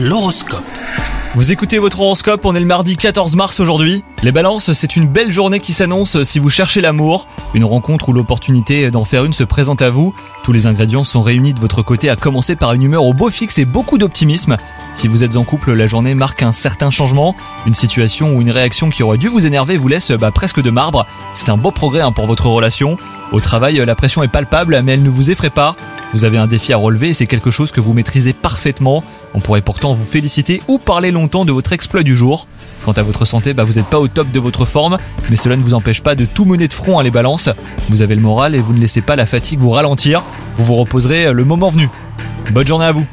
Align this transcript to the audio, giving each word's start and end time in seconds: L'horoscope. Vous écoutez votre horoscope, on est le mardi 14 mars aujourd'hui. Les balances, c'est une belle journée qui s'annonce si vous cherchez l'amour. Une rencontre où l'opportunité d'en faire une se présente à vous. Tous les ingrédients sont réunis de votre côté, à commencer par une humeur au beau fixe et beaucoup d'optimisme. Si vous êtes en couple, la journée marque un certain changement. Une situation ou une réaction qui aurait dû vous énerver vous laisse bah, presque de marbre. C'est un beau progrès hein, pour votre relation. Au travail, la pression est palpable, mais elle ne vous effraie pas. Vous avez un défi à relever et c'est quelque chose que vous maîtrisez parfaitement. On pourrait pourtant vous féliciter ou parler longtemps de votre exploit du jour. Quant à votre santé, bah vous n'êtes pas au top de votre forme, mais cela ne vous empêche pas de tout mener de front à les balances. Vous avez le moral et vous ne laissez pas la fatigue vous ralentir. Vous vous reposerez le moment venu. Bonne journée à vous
L'horoscope. 0.00 0.62
Vous 1.34 1.50
écoutez 1.50 1.80
votre 1.80 1.98
horoscope, 1.98 2.44
on 2.44 2.54
est 2.54 2.60
le 2.60 2.66
mardi 2.66 2.96
14 2.96 3.34
mars 3.34 3.58
aujourd'hui. 3.58 4.04
Les 4.22 4.30
balances, 4.30 4.72
c'est 4.72 4.94
une 4.94 5.08
belle 5.08 5.32
journée 5.32 5.58
qui 5.58 5.72
s'annonce 5.72 6.22
si 6.22 6.38
vous 6.38 6.50
cherchez 6.50 6.80
l'amour. 6.80 7.26
Une 7.52 7.64
rencontre 7.64 8.08
où 8.08 8.12
l'opportunité 8.12 8.92
d'en 8.92 9.04
faire 9.04 9.24
une 9.24 9.32
se 9.32 9.42
présente 9.42 9.82
à 9.82 9.90
vous. 9.90 10.14
Tous 10.44 10.52
les 10.52 10.68
ingrédients 10.68 11.02
sont 11.02 11.20
réunis 11.20 11.52
de 11.52 11.58
votre 11.58 11.82
côté, 11.82 12.10
à 12.10 12.14
commencer 12.14 12.54
par 12.54 12.74
une 12.74 12.84
humeur 12.84 13.02
au 13.02 13.12
beau 13.12 13.28
fixe 13.28 13.58
et 13.58 13.64
beaucoup 13.64 13.98
d'optimisme. 13.98 14.56
Si 14.94 15.08
vous 15.08 15.24
êtes 15.24 15.36
en 15.36 15.42
couple, 15.42 15.72
la 15.72 15.88
journée 15.88 16.14
marque 16.14 16.44
un 16.44 16.52
certain 16.52 16.90
changement. 16.90 17.34
Une 17.66 17.74
situation 17.74 18.36
ou 18.36 18.40
une 18.40 18.52
réaction 18.52 18.90
qui 18.90 19.02
aurait 19.02 19.18
dû 19.18 19.26
vous 19.26 19.46
énerver 19.46 19.76
vous 19.78 19.88
laisse 19.88 20.12
bah, 20.12 20.30
presque 20.30 20.62
de 20.62 20.70
marbre. 20.70 21.06
C'est 21.32 21.48
un 21.48 21.56
beau 21.56 21.72
progrès 21.72 22.02
hein, 22.02 22.12
pour 22.12 22.26
votre 22.26 22.46
relation. 22.46 22.96
Au 23.32 23.40
travail, 23.40 23.82
la 23.84 23.96
pression 23.96 24.22
est 24.22 24.28
palpable, 24.28 24.80
mais 24.84 24.92
elle 24.92 25.02
ne 25.02 25.10
vous 25.10 25.32
effraie 25.32 25.50
pas. 25.50 25.74
Vous 26.14 26.24
avez 26.24 26.38
un 26.38 26.46
défi 26.46 26.72
à 26.72 26.78
relever 26.78 27.10
et 27.10 27.14
c'est 27.14 27.26
quelque 27.26 27.50
chose 27.50 27.70
que 27.70 27.80
vous 27.80 27.92
maîtrisez 27.92 28.32
parfaitement. 28.32 29.04
On 29.34 29.40
pourrait 29.40 29.60
pourtant 29.60 29.92
vous 29.92 30.04
féliciter 30.04 30.62
ou 30.66 30.78
parler 30.78 31.10
longtemps 31.10 31.44
de 31.44 31.52
votre 31.52 31.72
exploit 31.72 32.02
du 32.02 32.16
jour. 32.16 32.46
Quant 32.84 32.92
à 32.92 33.02
votre 33.02 33.26
santé, 33.26 33.52
bah 33.52 33.64
vous 33.64 33.74
n'êtes 33.74 33.86
pas 33.86 33.98
au 33.98 34.08
top 34.08 34.30
de 34.30 34.40
votre 34.40 34.64
forme, 34.64 34.98
mais 35.28 35.36
cela 35.36 35.56
ne 35.56 35.62
vous 35.62 35.74
empêche 35.74 36.00
pas 36.00 36.14
de 36.14 36.24
tout 36.24 36.46
mener 36.46 36.66
de 36.66 36.72
front 36.72 36.98
à 36.98 37.02
les 37.02 37.10
balances. 37.10 37.50
Vous 37.90 38.00
avez 38.00 38.14
le 38.14 38.22
moral 38.22 38.54
et 38.54 38.60
vous 38.60 38.72
ne 38.72 38.80
laissez 38.80 39.02
pas 39.02 39.16
la 39.16 39.26
fatigue 39.26 39.58
vous 39.58 39.70
ralentir. 39.70 40.22
Vous 40.56 40.64
vous 40.64 40.76
reposerez 40.76 41.32
le 41.32 41.44
moment 41.44 41.68
venu. 41.68 41.90
Bonne 42.52 42.66
journée 42.66 42.86
à 42.86 42.92
vous 42.92 43.06